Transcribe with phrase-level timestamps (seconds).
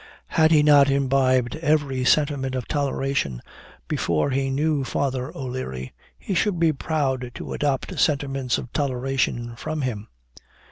[0.29, 3.39] Had he not imbibed every sentiment of toleration
[3.87, 9.81] before he knew Father O'Leary, he should be proud to adopt sentiments of toleration from
[9.81, 10.07] him.